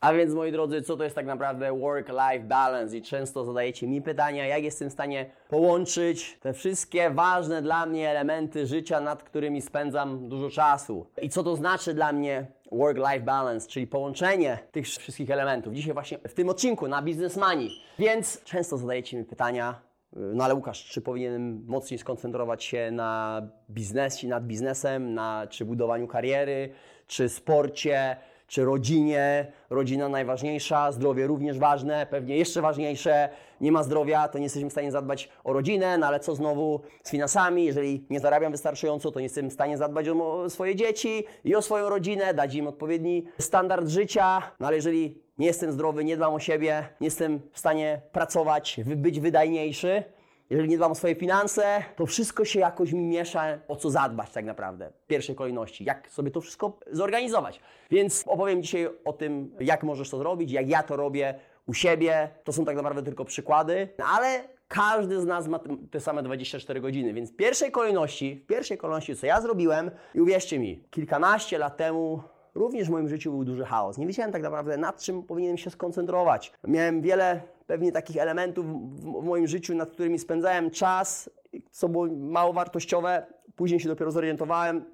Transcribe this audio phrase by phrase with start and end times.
[0.00, 2.96] A więc moi drodzy, co to jest tak naprawdę work-life balance?
[2.96, 8.10] I często zadajecie mi pytania, jak jestem w stanie połączyć te wszystkie ważne dla mnie
[8.10, 11.06] elementy życia, nad którymi spędzam dużo czasu.
[11.22, 15.74] I co to znaczy dla mnie work-life balance, czyli połączenie tych wszystkich elementów.
[15.74, 17.02] Dzisiaj właśnie w tym odcinku na
[17.36, 17.70] Money.
[17.98, 19.80] Więc często zadajecie mi pytania,
[20.12, 26.06] no ale Łukasz, czy powinienem mocniej skoncentrować się na biznesie, nad biznesem, na czy budowaniu
[26.06, 26.72] kariery,
[27.06, 28.16] czy sporcie,
[28.50, 29.52] czy rodzinie.
[29.70, 33.28] Rodzina najważniejsza, zdrowie również ważne, pewnie jeszcze ważniejsze.
[33.60, 36.80] Nie ma zdrowia, to nie jesteśmy w stanie zadbać o rodzinę, no ale co znowu
[37.02, 37.64] z finansami?
[37.64, 41.62] Jeżeli nie zarabiam wystarczająco, to nie jestem w stanie zadbać o swoje dzieci i o
[41.62, 44.42] swoją rodzinę, dać im odpowiedni standard życia.
[44.60, 48.80] No ale jeżeli nie jestem zdrowy, nie dbam o siebie, nie jestem w stanie pracować,
[48.86, 50.04] być wydajniejszy,
[50.50, 54.30] jeżeli nie dbam o swoje finanse, to wszystko się jakoś mi miesza, o co zadbać
[54.30, 57.60] tak naprawdę w pierwszej kolejności, jak sobie to wszystko zorganizować.
[57.90, 61.34] Więc opowiem dzisiaj o tym, jak możesz to zrobić, jak ja to robię
[61.66, 62.28] u siebie.
[62.44, 67.12] To są tak naprawdę tylko przykłady, ale każdy z nas ma te same 24 godziny,
[67.14, 71.76] więc w pierwszej kolejności, w pierwszej kolejności, co ja zrobiłem, i uwierzcie mi, kilkanaście lat
[71.76, 72.22] temu
[72.54, 73.98] również w moim życiu był duży chaos.
[73.98, 76.52] Nie wiedziałem tak naprawdę, nad czym powinienem się skoncentrować.
[76.64, 77.40] Miałem wiele
[77.70, 78.66] pewnie takich elementów
[79.00, 81.30] w moim życiu, nad którymi spędzałem czas,
[81.70, 83.26] co było mało wartościowe.
[83.56, 84.84] Później się dopiero zorientowałem,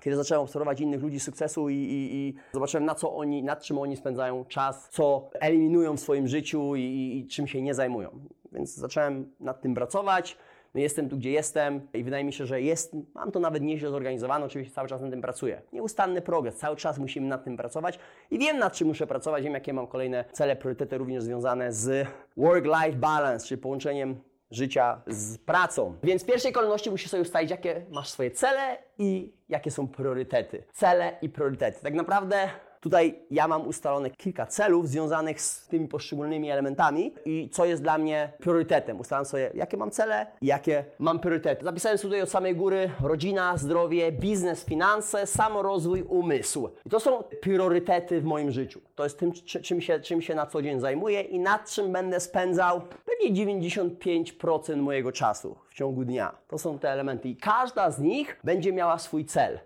[0.00, 3.78] kiedy zacząłem obserwować innych ludzi sukcesu i, i, i, zobaczyłem, na co oni, nad czym
[3.78, 6.80] oni spędzają czas, co eliminują w swoim życiu i,
[7.18, 8.10] i czym się nie zajmują.
[8.52, 10.38] Więc zacząłem nad tym pracować
[10.74, 13.90] no jestem tu, gdzie jestem i wydaje mi się, że jest, mam to nawet nieźle
[13.90, 15.62] zorganizowane, oczywiście cały czas nad tym pracuję.
[15.72, 17.98] Nieustanny progres, cały czas musimy nad tym pracować
[18.30, 22.08] i wiem nad czym muszę pracować, wiem jakie mam kolejne cele, priorytety również związane z
[22.36, 25.96] work-life balance, czyli połączeniem życia z pracą.
[26.02, 30.64] Więc w pierwszej kolejności musisz sobie ustalić, jakie masz swoje cele i jakie są priorytety.
[30.72, 31.82] Cele i priorytety.
[31.82, 32.48] Tak naprawdę
[32.82, 37.98] Tutaj ja mam ustalone kilka celów związanych z tymi poszczególnymi elementami i co jest dla
[37.98, 39.00] mnie priorytetem.
[39.00, 41.64] Ustalam sobie, jakie mam cele jakie mam priorytety.
[41.64, 46.68] Zapisałem sobie tutaj od samej góry rodzina, zdrowie, biznes, finanse, samorozwój, umysł.
[46.86, 48.80] I to są priorytety w moim życiu.
[48.94, 52.20] To jest tym, czym się, czym się na co dzień zajmuję i nad czym będę
[52.20, 56.34] spędzał pewnie 95% mojego czasu w ciągu dnia.
[56.48, 59.58] To są te elementy i każda z nich będzie miała swój cel.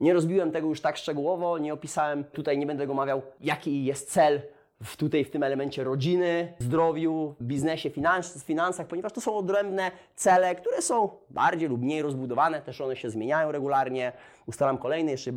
[0.00, 4.10] Nie rozbiłem tego już tak szczegółowo, nie opisałem, tutaj nie będę go omawiał, jaki jest
[4.10, 4.40] cel
[4.82, 10.54] w, tutaj w tym elemencie rodziny, zdrowiu, biznesie, finans, finansach, ponieważ to są odrębne cele,
[10.54, 14.12] które są bardziej lub mniej rozbudowane, też one się zmieniają regularnie.
[14.46, 15.32] Ustalam kolejne, jeszcze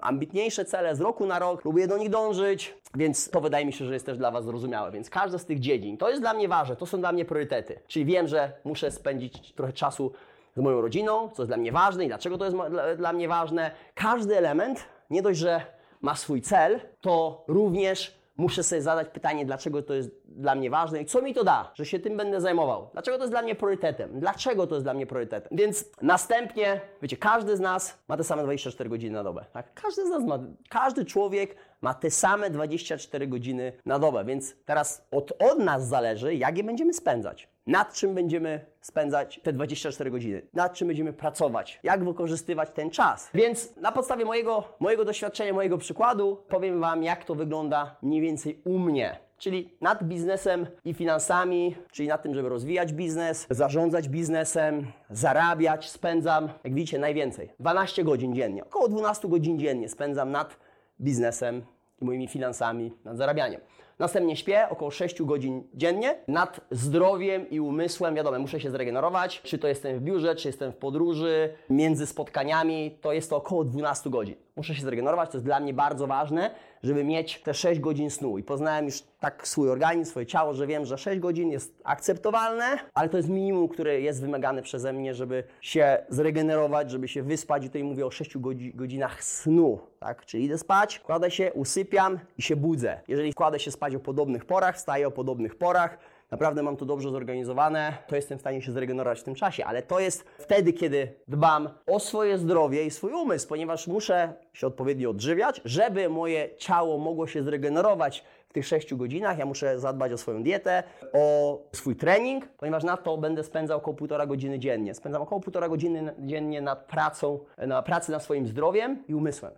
[0.00, 3.84] ambitniejsze cele z roku na rok, próbuję do nich dążyć, więc to wydaje mi się,
[3.84, 4.92] że jest też dla Was zrozumiałe.
[4.92, 7.80] Więc każda z tych dziedzin, to jest dla mnie ważne, to są dla mnie priorytety.
[7.86, 10.12] Czyli wiem, że muszę spędzić trochę czasu
[10.56, 12.56] z moją rodziną, co jest dla mnie ważne i dlaczego to jest
[12.96, 13.70] dla, mnie ważne.
[13.94, 15.60] Każdy element, nie dość, że
[16.00, 21.02] ma swój cel, to również muszę sobie zadać pytanie, dlaczego to jest dla mnie ważne
[21.02, 22.90] i co mi to da, że się tym będę zajmował.
[22.92, 24.20] Dlaczego to jest dla mnie priorytetem?
[24.20, 25.58] Dlaczego to jest dla mnie priorytetem?
[25.58, 29.44] Więc następnie, wiecie, każdy z nas ma te same 24 godziny na dobę.
[29.52, 29.74] Tak?
[29.74, 35.06] Każdy z nas ma, każdy człowiek ma te same 24 godziny na dobę, więc teraz
[35.10, 37.55] od, od nas zależy, jak je będziemy spędzać.
[37.66, 40.42] Nad czym będziemy spędzać te 24 godziny?
[40.54, 41.80] Nad czym będziemy pracować?
[41.82, 43.30] Jak wykorzystywać ten czas?
[43.34, 48.62] Więc na podstawie mojego, mojego doświadczenia, mojego przykładu powiem Wam, jak to wygląda mniej więcej
[48.64, 49.18] u mnie.
[49.38, 56.48] Czyli nad biznesem i finansami, czyli nad tym, żeby rozwijać biznes, zarządzać biznesem, zarabiać, spędzam,
[56.64, 57.52] jak widzicie, najwięcej.
[57.60, 58.64] 12 godzin dziennie.
[58.64, 60.56] Około 12 godzin dziennie spędzam nad
[61.00, 61.62] biznesem
[62.02, 63.60] i moimi finansami, nad zarabianiem.
[63.98, 66.18] Następnie śpię około 6 godzin dziennie.
[66.28, 69.42] Nad zdrowiem i umysłem, wiadomo, muszę się zregenerować.
[69.42, 73.64] Czy to jestem w biurze, czy jestem w podróży, między spotkaniami, to jest to około
[73.64, 74.45] 12 godzin.
[74.56, 76.50] Muszę się zregenerować, to jest dla mnie bardzo ważne,
[76.82, 78.38] żeby mieć te 6 godzin snu.
[78.38, 82.64] I poznałem już tak swój organizm, swoje ciało, że wiem, że 6 godzin jest akceptowalne,
[82.94, 87.64] ale to jest minimum, które jest wymagane przeze mnie, żeby się zregenerować, żeby się wyspać.
[87.64, 88.38] I tutaj mówię o 6
[88.74, 90.26] godzinach snu, tak?
[90.26, 93.00] Czyli idę spać, kładę się, usypiam i się budzę.
[93.08, 95.98] Jeżeli kładę się spać o podobnych porach, wstaję o podobnych porach,
[96.30, 99.82] naprawdę mam to dobrze zorganizowane, to jestem w stanie się zregenerować w tym czasie, ale
[99.82, 105.10] to jest wtedy, kiedy dbam o swoje zdrowie i swój umysł, ponieważ muszę się odpowiednio
[105.10, 109.38] odżywiać, żeby moje ciało mogło się zregenerować w tych 6 godzinach.
[109.38, 110.82] Ja muszę zadbać o swoją dietę,
[111.12, 114.94] o swój trening, ponieważ na to będę spędzał około półtora godziny dziennie.
[114.94, 119.52] Spędzam około półtora godziny dziennie nad pracą, na pracy nad swoim zdrowiem i umysłem.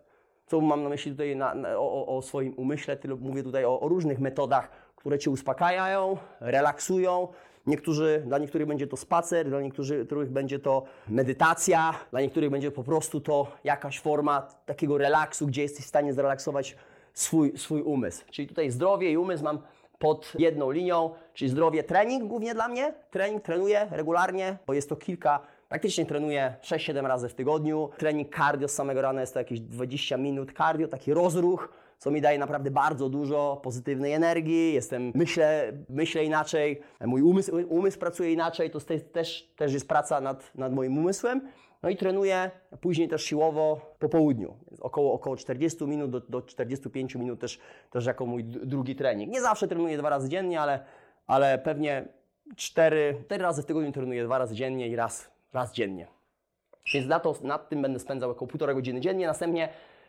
[0.47, 3.89] Co mam na myśli tutaj na, na, o, o, swoim umyśle, mówię tutaj o, o
[3.89, 4.71] różnych metodach,
[5.09, 7.29] które Cię uspokajają, relaksują.
[7.67, 12.85] Niektórzy, dla niektórych będzie to spacer, dla niektórych będzie to medytacja, dla niektórych będzie po
[12.85, 16.77] prostu to jakaś forma takiego relaksu, gdzie jesteś w stanie zrelaksować
[17.13, 18.25] swój, swój umysł.
[18.31, 19.59] Czyli tutaj zdrowie i umysł mam
[19.99, 22.95] pod jedną linią, czyli zdrowie, trening głównie dla mnie.
[23.11, 27.91] Trening trenuję regularnie, bo jest to kilka, praktycznie trenuję 6-7 razy w tygodniu.
[27.99, 32.21] Trening cardio z samego rana jest to jakieś 20 minut cardio, taki rozruch, co mi
[32.21, 34.75] daje naprawdę bardzo dużo pozytywnej energii.
[34.75, 38.81] Jestem, myślę, myślę inaczej, mój umysł, umysł pracuje inaczej, to
[39.13, 41.49] też, też jest praca nad, nad moim umysłem.
[41.83, 42.51] No i trenuję
[42.81, 44.57] później też siłowo po południu.
[44.81, 47.59] Około, około 40 minut do, do 45 minut też,
[47.91, 49.33] też jako mój drugi trening.
[49.33, 50.85] Nie zawsze trenuję dwa razy dziennie, ale,
[51.27, 52.09] ale pewnie
[52.57, 56.07] cztery, cztery razy w tygodniu trenuję dwa razy dziennie i raz, raz dziennie.
[56.95, 59.27] Więc na to, nad tym będę spędzał około półtorej godziny dziennie.
[59.27, 59.69] Następnie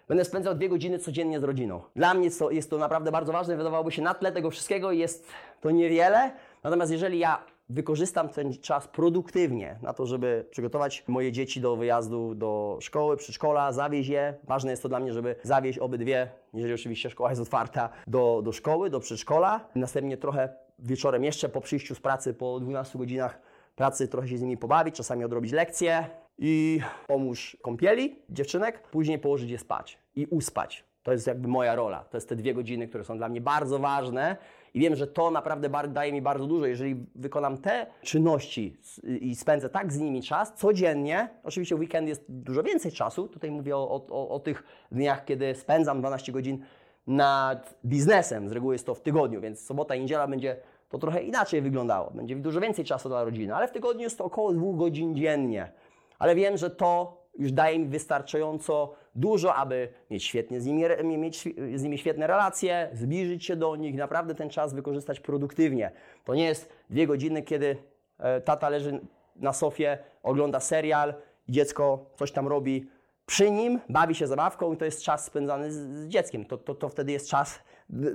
[0.10, 1.82] będę spędzał dwie godziny codziennie z rodziną.
[1.96, 3.58] Dla mnie jest to naprawdę bardzo ważne.
[3.58, 5.28] Wydawałoby się na tle tego wszystkiego jest
[5.62, 6.32] to niewiele.
[6.64, 12.36] Natomiast jeżeli ja wykorzystam ten czas produktywnie na to, żeby przygotować moje dzieci do wyjazdu
[12.36, 14.34] do szkoły, przedszkola, zawieźć je.
[14.44, 18.52] Ważne jest to dla mnie, żeby zawieźć obydwie, jeżeli oczywiście szkoła jest otwarta, do, do
[18.52, 19.70] szkoły, do przedszkola.
[19.76, 23.40] Następnie trochę wieczorem jeszcze po przyjściu z pracy, po 12 godzinach
[23.76, 29.51] pracy, trochę się z nimi pobawić, czasami odrobić lekcje i pomóż kąpieli dziewczynek, później położyć
[29.51, 30.83] je spać i uspać.
[31.03, 32.03] To jest jakby moja rola.
[32.03, 34.38] To jest te dwie godziny, które są dla mnie bardzo ważne
[34.74, 36.65] i wiem, że to naprawdę daje mi bardzo dużo.
[36.65, 42.25] Jeżeli wykonam te czynności i spędzę tak z nimi czas codziennie, oczywiście w weekend jest
[42.30, 46.65] dużo więcej czasu, tutaj mówię o, o, o tych dniach, kiedy spędzam 12 godzin
[47.07, 50.57] nad biznesem, z reguły jest to w tygodniu, więc sobota i niedziela będzie
[50.89, 52.12] to trochę inaczej wyglądało.
[52.12, 55.71] Będzie dużo więcej czasu dla rodziny, ale w tygodniu jest to około dwóch godzin dziennie.
[56.19, 60.83] Ale wiem, że to już daje mi wystarczająco dużo, aby mieć, świetnie z nimi,
[61.18, 61.44] mieć
[61.75, 65.92] z nimi świetne relacje, zbliżyć się do nich, naprawdę ten czas wykorzystać produktywnie.
[66.25, 67.77] To nie jest dwie godziny, kiedy
[68.18, 69.00] e, tata leży
[69.36, 71.13] na sofie, ogląda serial
[71.50, 72.89] dziecko coś tam robi
[73.25, 76.45] przy nim, bawi się zabawką i to jest czas spędzany z, z dzieckiem.
[76.45, 77.60] To, to, to wtedy jest czas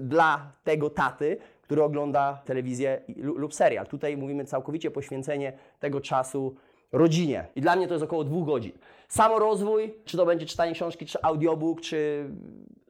[0.01, 3.87] dla tego taty, który ogląda telewizję lub serial.
[3.87, 6.57] Tutaj mówimy całkowicie poświęcenie tego czasu
[6.95, 7.47] rodzinie.
[7.57, 8.73] I dla mnie to jest około dwóch godzin.
[9.09, 12.31] Samorozwój, czy to będzie czytanie książki, czy audiobook, czy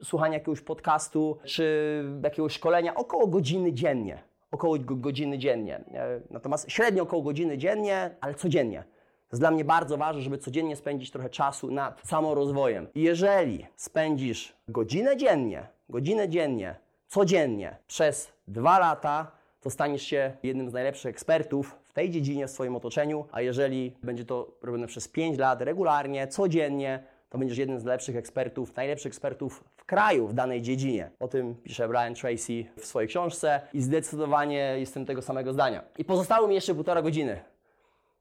[0.03, 4.23] słuchanie jakiegoś podcastu, czy jakiegoś szkolenia, około godziny dziennie.
[4.51, 5.75] Około godziny dziennie.
[5.75, 8.83] E, natomiast średnio około godziny dziennie, ale codziennie.
[9.27, 12.87] To jest dla mnie bardzo ważne, żeby codziennie spędzić trochę czasu nad samorozwojem.
[12.95, 16.75] I jeżeli spędzisz godzinę dziennie, godzinę dziennie,
[17.07, 19.31] codziennie przez dwa lata,
[19.65, 24.25] to staniesz się jednym z najlepszych ekspertów tej dziedzinie w swoim otoczeniu, a jeżeli będzie
[24.25, 29.63] to robione przez 5 lat regularnie, codziennie, to będziesz jednym z lepszych ekspertów, najlepszych ekspertów
[29.77, 31.09] w kraju w danej dziedzinie.
[31.19, 35.83] O tym pisze Brian Tracy w swojej książce i zdecydowanie jestem tego samego zdania.
[35.97, 37.39] I pozostało mi jeszcze półtora godziny.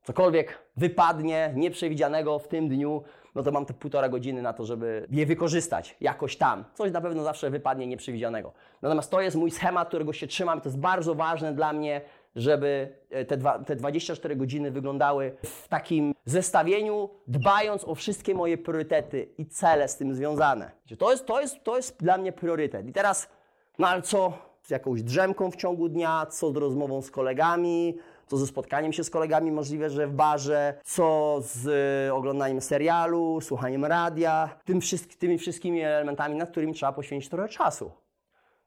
[0.03, 3.03] Cokolwiek wypadnie nieprzewidzianego w tym dniu,
[3.35, 6.65] no to mam te półtora godziny na to, żeby je wykorzystać jakoś tam.
[6.75, 8.53] Coś na pewno zawsze wypadnie nieprzewidzianego.
[8.83, 10.61] Natomiast to jest mój schemat, którego się trzymam.
[10.61, 12.01] To jest bardzo ważne dla mnie,
[12.37, 18.59] żeby e, te, dwa, te 24 godziny wyglądały w takim zestawieniu, dbając o wszystkie moje
[18.59, 20.71] priorytety i cele z tym związane.
[20.99, 22.89] To jest, to jest, to jest dla mnie priorytet.
[22.89, 23.29] I teraz,
[23.79, 24.33] no ale co
[24.63, 29.05] z jakąś drzemką w ciągu dnia, co z rozmową z kolegami, co ze spotkaniem się
[29.05, 31.67] z kolegami, możliwe, że w barze, co z
[32.09, 34.81] y, oglądaniem serialu, słuchaniem radia, tym
[35.19, 37.91] tymi wszystkimi elementami, nad którymi trzeba poświęcić trochę czasu.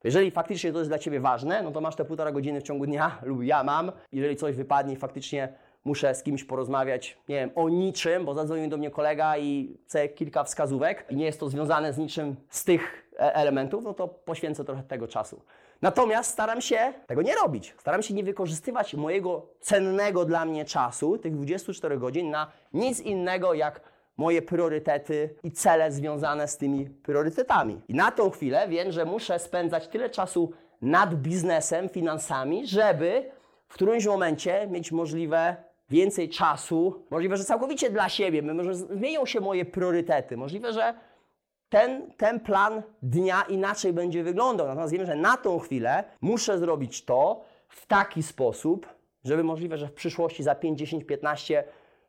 [0.03, 2.85] Jeżeli faktycznie to jest dla Ciebie ważne, no to masz te półtora godziny w ciągu
[2.85, 3.91] dnia, lub ja mam.
[4.11, 5.53] Jeżeli coś wypadnie faktycznie
[5.85, 10.09] muszę z kimś porozmawiać, nie wiem, o niczym, bo zadzwonił do mnie kolega i chce
[10.09, 14.07] kilka wskazówek i nie jest to związane z niczym z tych e, elementów, no to
[14.07, 15.41] poświęcę trochę tego czasu.
[15.81, 17.75] Natomiast staram się tego nie robić.
[17.79, 23.53] Staram się nie wykorzystywać mojego cennego dla mnie czasu, tych 24 godzin, na nic innego
[23.53, 23.81] jak
[24.17, 27.81] moje priorytety i cele związane z tymi priorytetami.
[27.87, 33.31] I na tą chwilę wiem, że muszę spędzać tyle czasu nad biznesem, finansami, żeby
[33.67, 35.55] w którymś momencie mieć możliwe
[35.89, 40.93] więcej czasu, możliwe, że całkowicie dla siebie, może zmienią się moje priorytety, możliwe, że
[41.69, 44.67] ten, ten plan dnia inaczej będzie wyglądał.
[44.67, 48.87] Natomiast wiem, że na tą chwilę muszę zrobić to w taki sposób,
[49.23, 51.63] żeby możliwe, że w przyszłości za 5, 10, 15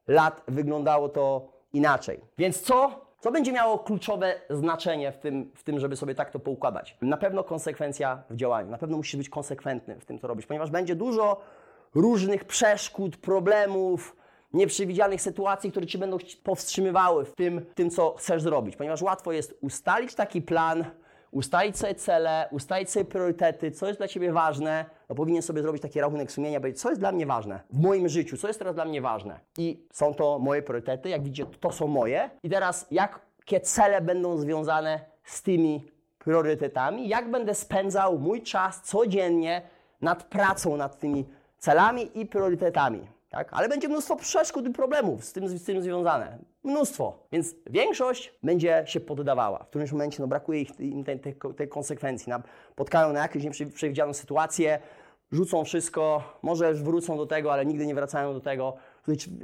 [0.09, 2.21] lat wyglądało to inaczej.
[2.38, 6.38] Więc co, co będzie miało kluczowe znaczenie w tym, w tym, żeby sobie tak to
[6.38, 6.97] poukładać?
[7.03, 8.71] Na pewno konsekwencja w działaniu.
[8.71, 11.41] Na pewno musisz być konsekwentny w tym, co robisz, ponieważ będzie dużo
[11.95, 14.17] różnych przeszkód, problemów,
[14.52, 18.76] nieprzewidzianych sytuacji, które Ci będą powstrzymywały w tym, tym, co chcesz zrobić.
[18.76, 20.85] Ponieważ łatwo jest ustalić taki plan,
[21.31, 25.83] ustalić sobie cele, ustalić sobie priorytety, co jest dla Ciebie ważne, no powinien sobie zrobić
[25.83, 28.75] taki rachunek sumienia, powiedzieć, co jest dla mnie ważne w moim życiu, co jest teraz
[28.75, 29.40] dla mnie ważne.
[29.59, 32.31] I są to moje priorytety, jak widzicie, to są moje.
[32.43, 35.85] I teraz, jakie cele będą związane z tymi
[36.19, 39.62] priorytetami, jak będę spędzał mój czas codziennie
[40.00, 41.28] nad pracą nad tymi
[41.59, 43.18] celami i priorytetami.
[43.30, 43.49] Tak?
[43.52, 46.38] Ale będzie mnóstwo przeszkód i problemów z tym, z tym związane.
[46.64, 47.26] Mnóstwo.
[47.32, 49.58] Więc większość będzie się poddawała.
[49.58, 52.30] W którymś momencie no, brakuje ich im tej, tej, tej konsekwencji.
[52.30, 54.78] Napotkają na jakąś nieprzewidzianą sytuację,
[55.32, 58.76] rzucą wszystko, może wrócą do tego, ale nigdy nie wracają do tego.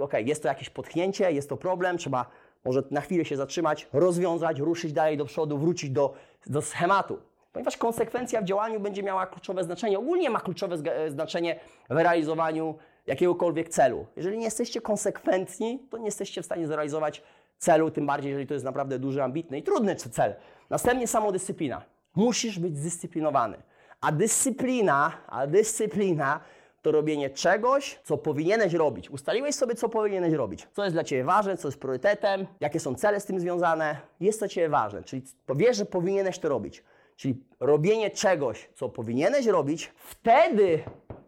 [0.00, 2.26] Ok, jest to jakieś potknięcie, jest to problem, trzeba
[2.64, 6.14] może na chwilę się zatrzymać, rozwiązać, ruszyć dalej do przodu, wrócić do,
[6.46, 7.18] do schematu.
[7.52, 9.98] Ponieważ konsekwencja w działaniu będzie miała kluczowe znaczenie.
[9.98, 10.76] Ogólnie ma kluczowe
[11.08, 11.60] znaczenie
[11.90, 12.74] w realizowaniu
[13.06, 14.06] jakiegokolwiek celu.
[14.16, 17.22] Jeżeli nie jesteście konsekwentni, to nie jesteście w stanie zrealizować
[17.58, 20.34] celu, tym bardziej, jeżeli to jest naprawdę duży, ambitny i trudny cel.
[20.70, 21.82] Następnie samodyscyplina.
[22.14, 23.56] Musisz być zdyscyplinowany.
[24.00, 26.40] A dyscyplina, a dyscyplina
[26.82, 29.10] to robienie czegoś, co powinieneś robić.
[29.10, 30.68] Ustaliłeś sobie, co powinieneś robić.
[30.72, 33.96] Co jest dla Ciebie ważne, co jest priorytetem, jakie są cele z tym związane.
[34.20, 35.22] Jest to Ciebie ważne, czyli
[35.54, 36.84] wiesz, że powinieneś to robić.
[37.16, 40.82] Czyli robienie czegoś, co powinieneś robić, wtedy,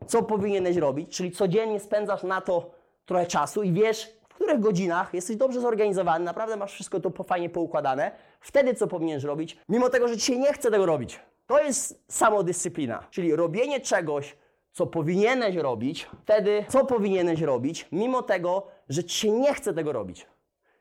[0.07, 2.71] co powinieneś robić, czyli codziennie spędzasz na to
[3.07, 7.51] trochę czasu i wiesz, w których godzinach jesteś dobrze zorganizowany, naprawdę masz wszystko to fajnie
[7.51, 8.11] poukładane,
[8.41, 11.21] wtedy co powinieneś robić, mimo tego, że się nie chce tego robić.
[11.47, 14.37] To jest samodyscyplina, czyli robienie czegoś,
[14.73, 19.93] co powinieneś robić, wtedy co powinieneś robić, mimo tego, że Ci się nie chce tego
[19.93, 20.27] robić.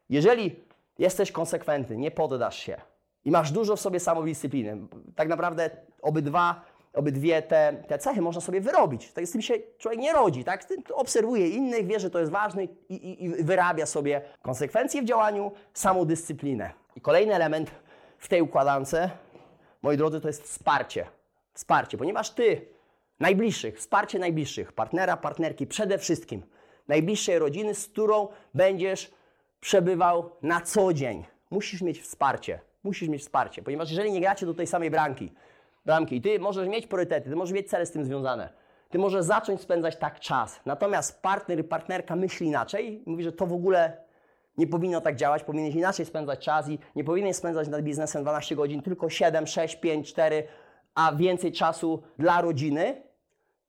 [0.10, 0.64] Jeżeli
[1.00, 2.82] jesteś konsekwentny, nie poddasz się
[3.26, 4.78] i masz dużo w sobie samodyscypliny,
[5.16, 5.70] tak naprawdę
[6.02, 6.62] obydwa,
[6.96, 9.12] obydwie te, te cechy można sobie wyrobić.
[9.12, 10.68] Tak z tym się człowiek nie rodzi, tak?
[10.94, 15.52] Obserwuje innych, wie, że to jest ważne i, i, i wyrabia sobie konsekwencje w działaniu,
[15.74, 16.74] samodyscyplinę.
[16.96, 17.72] I kolejny element
[18.18, 18.96] w tej układance,
[19.82, 21.06] moi drodzy, to jest wsparcie.
[21.54, 22.76] Wsparcie, ponieważ Ty
[23.20, 26.44] Najbliższych, wsparcie najbliższych, partnera, partnerki, przede wszystkim
[26.88, 29.12] najbliższej rodziny, z którą będziesz
[29.60, 31.26] przebywał na co dzień.
[31.50, 32.60] Musisz mieć wsparcie.
[32.84, 34.92] Musisz mieć wsparcie, ponieważ jeżeli nie gracie do tej samej
[35.86, 38.50] bramki, bramki, ty możesz mieć priorytety, ty możesz mieć cele z tym związane.
[38.90, 40.60] Ty możesz zacząć spędzać tak czas.
[40.66, 43.98] Natomiast partner, partnerka myśli inaczej, mówi, że to w ogóle
[44.58, 48.56] nie powinno tak działać, powinieneś inaczej spędzać czas i nie powinieneś spędzać nad biznesem 12
[48.56, 50.44] godzin, tylko 7, 6, 5, 4,
[50.96, 53.02] a więcej czasu dla rodziny,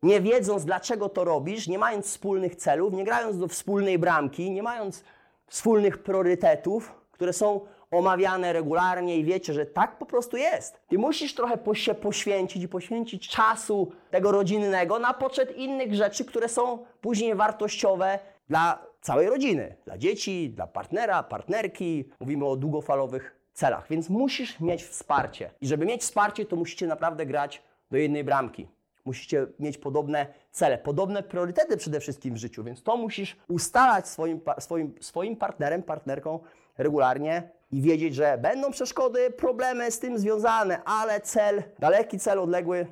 [0.02, 4.62] nie wiedząc dlaczego to robisz, nie mając wspólnych celów, nie grając do wspólnej bramki, nie
[4.62, 5.04] mając
[5.46, 10.80] wspólnych priorytetów, które są omawiane regularnie i wiecie, że tak po prostu jest.
[10.88, 16.48] Ty musisz trochę się poświęcić i poświęcić czasu tego rodzinnego na poczet innych rzeczy, które
[16.48, 22.08] są później wartościowe dla całej rodziny, dla dzieci, dla partnera, partnerki.
[22.20, 25.50] Mówimy o długofalowych celach, więc musisz mieć wsparcie.
[25.60, 28.68] I żeby mieć wsparcie, to musicie naprawdę grać do jednej bramki.
[29.04, 34.40] Musicie mieć podobne cele, podobne priorytety przede wszystkim w życiu, więc to musisz ustalać swoim,
[34.58, 36.40] swoim, swoim partnerem, partnerką
[36.78, 42.86] regularnie i wiedzieć, że będą przeszkody, problemy z tym związane, ale cel, daleki cel, odległy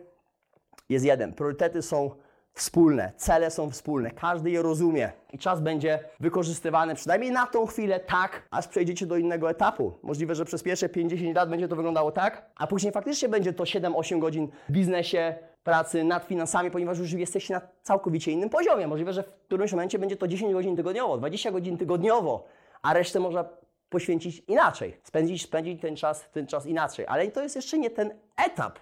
[0.88, 1.32] jest jeden.
[1.32, 2.10] Priorytety są
[2.52, 8.00] wspólne, cele są wspólne, każdy je rozumie i czas będzie wykorzystywany przynajmniej na tą chwilę
[8.00, 9.92] tak, aż przejdziecie do innego etapu.
[10.02, 13.64] Możliwe, że przez pierwsze 50 lat będzie to wyglądało tak, a później faktycznie będzie to
[13.64, 18.86] 7-8 godzin w biznesie, pracy nad finansami, ponieważ już jesteście na całkowicie innym poziomie.
[18.86, 22.44] Możliwe, że w którymś momencie będzie to 10 godzin tygodniowo, 20 godzin tygodniowo,
[22.82, 23.44] a resztę można
[23.94, 27.06] poświęcić inaczej, spędzić, spędzić ten, czas, ten czas inaczej.
[27.08, 28.78] Ale to jest jeszcze nie ten etap.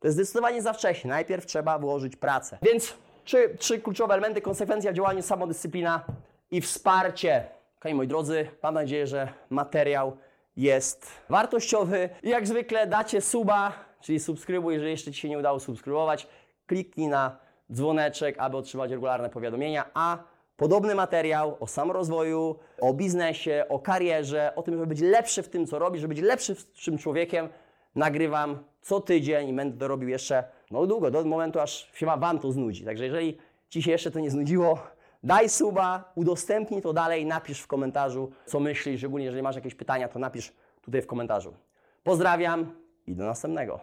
[0.00, 1.10] To jest zdecydowanie za wcześnie.
[1.10, 2.58] Najpierw trzeba włożyć pracę.
[2.62, 2.94] Więc
[3.24, 6.04] trzy, trzy kluczowe elementy: konsekwencja w działaniu, samodyscyplina
[6.50, 7.44] i wsparcie.
[7.76, 10.16] Ok, moi drodzy, mam nadzieję, że materiał
[10.56, 12.08] jest wartościowy.
[12.22, 16.26] I jak zwykle dacie suba, czyli subskrybuj, jeżeli jeszcze Ci się nie udało subskrybować.
[16.66, 17.36] Kliknij na
[17.72, 20.18] dzwoneczek, aby otrzymać regularne powiadomienia, a
[20.56, 25.66] podobny materiał o samorozwoju, o biznesie, o karierze, o tym, żeby być lepszy w tym,
[25.66, 27.48] co robisz, żeby być lepszym człowiekiem,
[27.94, 32.38] nagrywam co tydzień i będę to robił jeszcze no długo, do momentu aż się Wam
[32.38, 32.84] to znudzi.
[32.84, 34.78] Także jeżeli Ci się jeszcze to nie znudziło,
[35.22, 40.08] daj suba, udostępnij to dalej, napisz w komentarzu, co myślisz, szczególnie jeżeli masz jakieś pytania,
[40.08, 41.54] to napisz tutaj w komentarzu.
[42.04, 42.72] Pozdrawiam
[43.06, 43.80] i do następnego.